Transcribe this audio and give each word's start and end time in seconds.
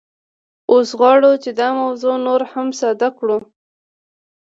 اوس 0.71 0.89
غواړو 0.99 1.31
چې 1.43 1.49
دا 1.59 1.69
موضوع 1.81 2.15
نوره 2.27 2.45
هم 2.53 2.67
ساده 2.79 3.09
کړو 3.17 3.37